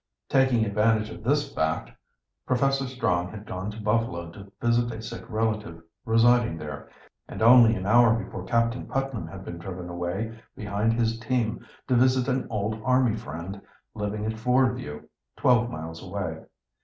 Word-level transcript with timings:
Taking 0.29 0.65
advantage 0.65 1.11
of 1.11 1.23
this 1.23 1.53
fact 1.53 1.91
Professor 2.47 2.87
Strong 2.87 3.29
had 3.29 3.45
gone 3.45 3.69
to 3.69 3.79
Buffalo 3.83 4.31
to 4.31 4.51
visit 4.59 4.91
a 4.91 4.99
sick 4.99 5.21
relative 5.29 5.79
residing 6.05 6.57
there, 6.57 6.89
and 7.27 7.39
only 7.43 7.75
an 7.75 7.85
hour 7.85 8.15
before 8.15 8.43
Captain 8.43 8.87
Putnam 8.87 9.27
had 9.27 9.45
been 9.45 9.59
driven 9.59 9.89
away 9.89 10.39
behind 10.55 10.93
his 10.93 11.19
team 11.19 11.63
to 11.87 11.93
visit 11.93 12.27
an 12.27 12.47
old 12.49 12.81
army 12.83 13.15
friend 13.15 13.61
living 13.93 14.25
at 14.25 14.39
Fordview, 14.39 15.07
twelve 15.37 15.69
miles 15.69 16.01
away. 16.01 16.45